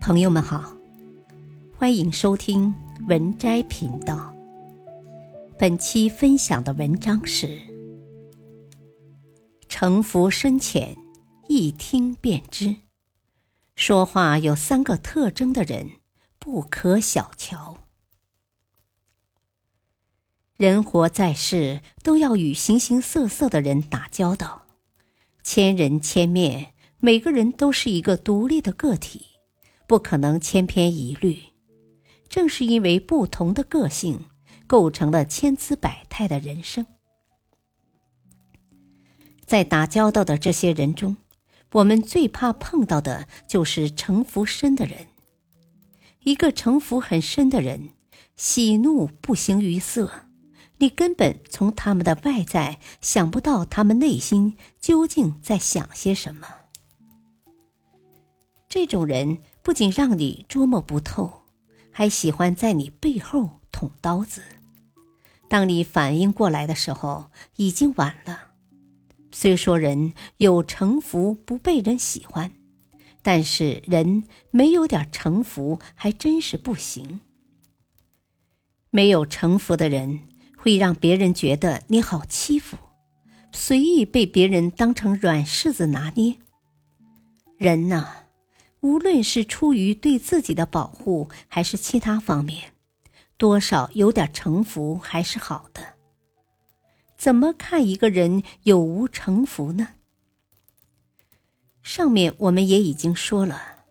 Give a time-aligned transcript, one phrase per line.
[0.00, 0.74] 朋友们好，
[1.76, 2.74] 欢迎收听
[3.06, 4.34] 文摘频道。
[5.58, 7.60] 本期分享的文章是：
[9.68, 10.96] 城府深浅，
[11.48, 12.76] 一听便知。
[13.76, 15.90] 说话有三个特征的人，
[16.38, 17.76] 不可小瞧。
[20.56, 24.62] 人活在世，都要与形形色色的人打交道，
[25.42, 29.26] 千人千面，每个人都是一个独立的个体。
[29.90, 31.36] 不可能千篇一律，
[32.28, 34.26] 正是因为不同的个性，
[34.68, 36.86] 构成了千姿百态的人生。
[39.44, 41.16] 在打交道的这些人中，
[41.72, 45.08] 我们最怕碰到的就是城府深的人。
[46.20, 47.88] 一个城府很深的人，
[48.36, 50.26] 喜怒不形于色，
[50.78, 56.59] 你根本从他们的外在想不到他们内心究竟在想些什么。
[58.70, 59.40] 这种人。
[59.62, 61.42] 不仅让你捉摸不透，
[61.90, 64.42] 还喜欢在你背后捅刀子。
[65.50, 68.52] 当你反应过来的时候，已经晚了。
[69.30, 72.52] 虽说人有城府不被人喜欢，
[73.20, 77.20] 但是人没有点城府还真是不行。
[78.88, 80.20] 没有城府的人
[80.56, 82.78] 会让别人觉得你好欺负，
[83.52, 86.38] 随意被别人当成软柿子拿捏。
[87.58, 88.16] 人呐。
[88.80, 92.72] 无论是出于对自己的保护，还是其他方面，
[93.36, 95.94] 多少有点城府还是好的。
[97.16, 99.88] 怎么看一个人有无城府呢？
[101.82, 103.84] 上面我们也已经说了，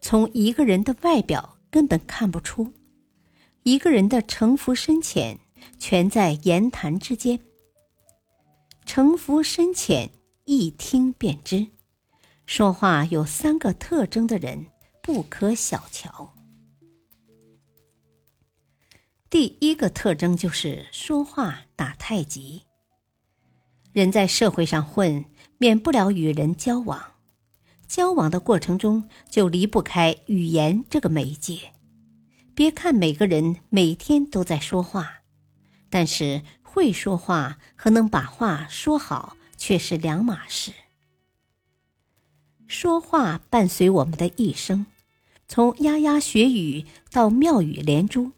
[0.00, 2.72] 从一个人的外表根本看不出，
[3.64, 5.38] 一个人的城府深浅
[5.78, 7.40] 全在言谈之间。
[8.86, 10.10] 城府深浅，
[10.44, 11.66] 一听便知。
[12.50, 14.66] 说话有三个特征的人
[15.04, 16.34] 不可小瞧。
[19.30, 22.62] 第一个特征就是说话打太极。
[23.92, 25.24] 人在社会上混，
[25.58, 27.12] 免不了与人交往，
[27.86, 31.70] 交往的过程中就离不开语言这个媒介。
[32.56, 35.20] 别看每个人每天都在说话，
[35.88, 40.72] 但是会说话和能把话说好却是两码事。
[42.70, 44.86] 说话伴随我们的一生，
[45.48, 48.30] 从牙牙学语到妙语连珠，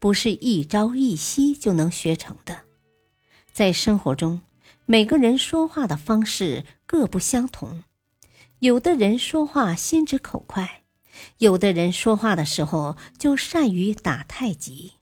[0.00, 2.62] 不是一朝一夕就能学成的。
[3.52, 4.40] 在生活中，
[4.84, 7.84] 每个人说话的方式各不相同，
[8.58, 10.82] 有的人说话心直口快，
[11.38, 14.94] 有的人说话的时候就善于打太极。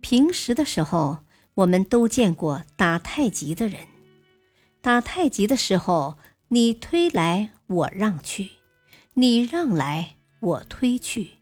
[0.00, 1.18] 平时的时候，
[1.52, 3.86] 我们都见过打太极的人，
[4.80, 6.16] 打太极的时候。
[6.50, 8.52] 你推来我让去，
[9.12, 11.32] 你让来我推去，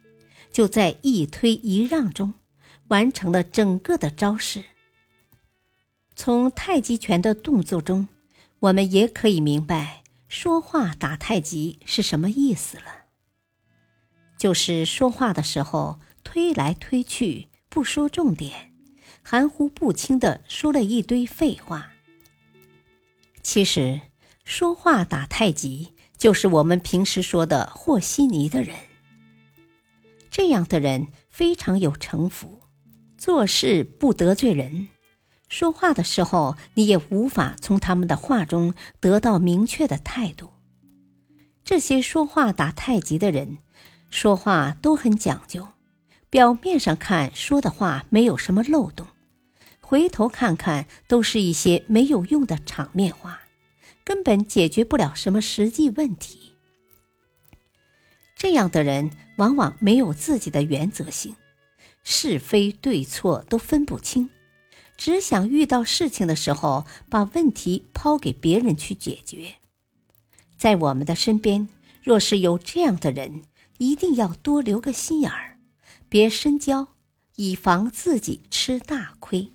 [0.51, 2.35] 就在一推一让中，
[2.89, 4.65] 完成了整个的招式。
[6.17, 8.09] 从太极拳的动作中，
[8.59, 13.05] 我们也可以明白说话打太极是什么意思了。
[14.37, 18.73] 就是说话的时候推来推去，不说重点，
[19.23, 21.93] 含糊不清的说了一堆废话。
[23.41, 24.01] 其实。
[24.47, 28.77] 说话打太极，就是我们平时说的和稀泥的人。
[30.31, 32.63] 这样的人非常有城府，
[33.19, 34.87] 做事不得罪人，
[35.49, 40.53] 说话的时候你也无法从他们的话中得到明确的态度。
[41.65, 43.59] 这些说话打太极的人，
[44.11, 45.67] 说话都很讲究，
[46.31, 49.09] 表面上看说的话没有什么漏洞，
[49.81, 53.41] 回头看看都是一些没有用的场面话。
[54.07, 56.53] 根本解决不了什么实际问题。
[58.37, 61.35] 这样的人往往没有自己的原则性，
[62.05, 64.31] 是非对错都分不清，
[64.97, 69.57] 只想遇到事情的时候把问题抛给别人去解决。
[70.57, 71.69] 在我们的身边，
[72.01, 73.43] 若是有这样的人，
[73.79, 75.59] 一定要多留个心眼儿，
[76.09, 76.87] 别深交，
[77.35, 79.51] 以防自己吃大亏。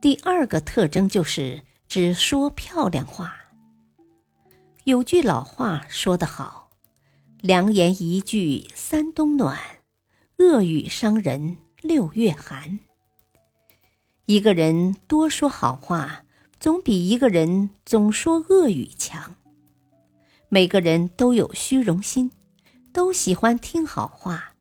[0.00, 1.64] 第二个特征就是。
[1.94, 3.34] 只说漂亮话。
[4.84, 6.70] 有句老话说得好
[7.42, 9.58] ：“良言一句三冬暖，
[10.38, 12.80] 恶语伤人六月寒。”
[14.24, 16.24] 一个人多说好话，
[16.58, 19.36] 总比一个人总说恶语强。
[20.48, 22.30] 每个人都有虚荣心，
[22.94, 24.54] 都喜欢听好话，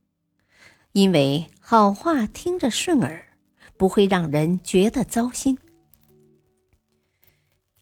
[0.92, 3.26] 因为好话听着顺耳，
[3.78, 5.58] 不会让人觉得糟心。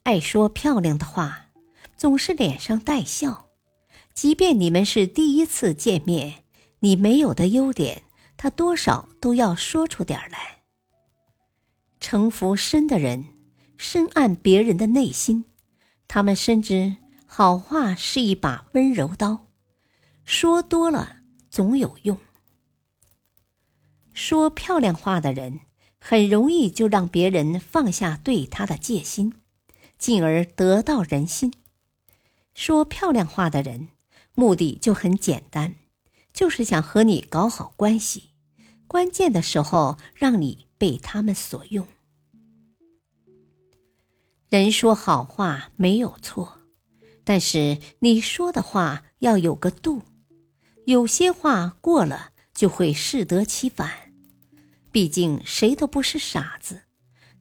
[0.09, 1.51] 爱说漂亮的话，
[1.95, 3.45] 总是脸上带笑，
[4.11, 6.45] 即便你们是第一次见面，
[6.79, 8.01] 你没有的优点，
[8.35, 10.63] 他多少都要说出点来。
[11.99, 13.23] 城府深的人，
[13.77, 15.45] 深谙别人的内心，
[16.07, 16.95] 他们深知
[17.27, 19.45] 好话是一把温柔刀，
[20.25, 21.17] 说多了
[21.51, 22.17] 总有用。
[24.11, 25.59] 说漂亮话的人，
[25.99, 29.35] 很容易就让别人放下对他的戒心，
[29.99, 31.53] 进而得到人心。
[32.55, 33.89] 说漂亮话的人。
[34.35, 35.75] 目的就很简单，
[36.31, 38.29] 就是想和你搞好关系，
[38.87, 41.85] 关键的时候让你被他们所用。
[44.47, 46.59] 人说好话没有错，
[47.25, 50.03] 但是你说的话要有个度，
[50.85, 54.13] 有些话过了就会适得其反。
[54.89, 56.83] 毕竟谁都不是傻子，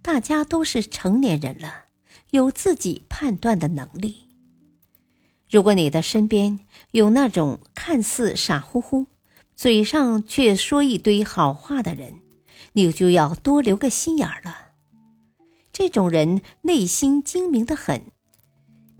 [0.02, 1.84] 大家都是成年人了，
[2.30, 4.28] 有自己判断的能力。
[5.50, 6.60] 如果你的身边
[6.90, 9.06] 有那种看似傻乎乎，
[9.56, 12.20] 嘴上却说一堆好话的人，
[12.72, 14.72] 你就要多留个心眼儿了。
[15.72, 18.02] 这种人内心精明的很，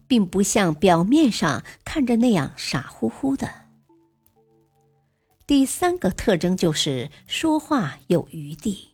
[0.07, 3.67] 并不像表面上看着那样傻乎乎的。
[5.47, 8.91] 第三个特征就是说话有余地。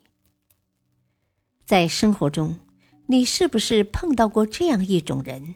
[1.64, 2.58] 在生活中，
[3.06, 5.54] 你是不是碰到过这样一种人？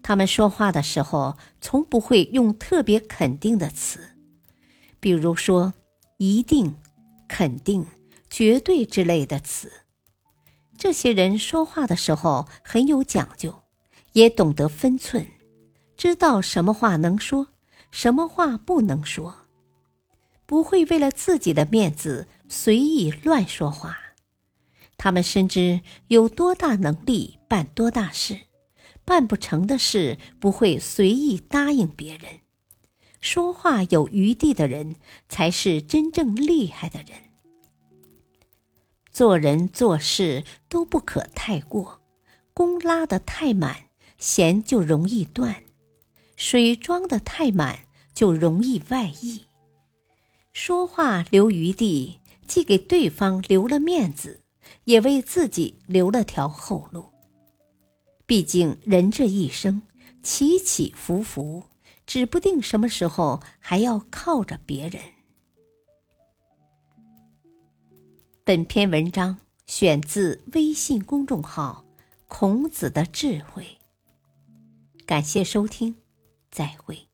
[0.00, 3.98] 他们说话的时候，从不会用特别肯定的词，
[5.00, 5.74] 比如说
[6.18, 6.76] “一定
[7.26, 7.84] ”“肯定
[8.30, 9.70] ”“绝对”之类的词。
[10.76, 13.62] 这些人说话的时候很有讲究，
[14.12, 15.26] 也懂得分寸，
[15.96, 17.48] 知道什么话能说，
[17.90, 19.34] 什么话不能说，
[20.46, 23.98] 不会为了自己的面子随意乱说话。
[24.98, 28.40] 他们深知有多大能力办多大事。
[29.04, 32.40] 办不成的事不会随意答应别人，
[33.22, 34.96] 说话有余地的人
[35.30, 37.18] 才是真正厉害的人。
[39.10, 42.02] 做人做事都不可太过，
[42.52, 45.54] 弓拉得太满，弦就容易断；
[46.36, 49.46] 水装得太满，就容易外溢。
[50.52, 54.42] 说话留余地，既给对方留了面子，
[54.84, 57.06] 也为自己留了条后路。
[58.26, 59.82] 毕竟人这一生
[60.22, 61.64] 起起伏伏，
[62.06, 65.00] 指不定什么时候还要靠着别人。
[68.44, 71.84] 本篇文章选自微信公众号
[72.28, 73.78] “孔子的智慧”。
[75.06, 75.96] 感谢收听，
[76.50, 77.07] 再会。